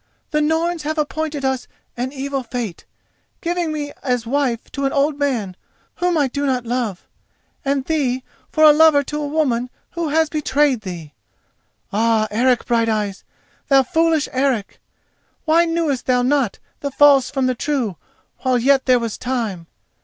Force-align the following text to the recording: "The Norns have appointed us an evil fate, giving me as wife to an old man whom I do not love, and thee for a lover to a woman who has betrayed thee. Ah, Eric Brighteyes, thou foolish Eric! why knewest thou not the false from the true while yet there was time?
"The 0.31 0.41
Norns 0.41 0.81
have 0.81 0.97
appointed 0.97 1.45
us 1.45 1.67
an 1.95 2.11
evil 2.11 2.41
fate, 2.41 2.85
giving 3.39 3.71
me 3.71 3.93
as 4.01 4.25
wife 4.25 4.71
to 4.71 4.85
an 4.87 4.91
old 4.91 5.19
man 5.19 5.55
whom 5.97 6.17
I 6.17 6.27
do 6.27 6.43
not 6.47 6.65
love, 6.65 7.07
and 7.63 7.85
thee 7.85 8.23
for 8.51 8.63
a 8.63 8.71
lover 8.73 9.03
to 9.03 9.21
a 9.21 9.27
woman 9.27 9.69
who 9.91 10.09
has 10.09 10.27
betrayed 10.27 10.81
thee. 10.81 11.13
Ah, 11.93 12.27
Eric 12.31 12.65
Brighteyes, 12.65 13.23
thou 13.67 13.83
foolish 13.83 14.27
Eric! 14.31 14.81
why 15.45 15.65
knewest 15.65 16.07
thou 16.07 16.23
not 16.23 16.57
the 16.79 16.89
false 16.89 17.29
from 17.29 17.45
the 17.45 17.53
true 17.53 17.95
while 18.39 18.57
yet 18.57 18.87
there 18.87 18.97
was 18.97 19.19
time? 19.19 19.67